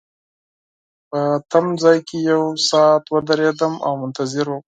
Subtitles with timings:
[1.09, 1.19] په
[1.51, 4.63] تمځای کي یو ساعت ودریدم او منتظر وم.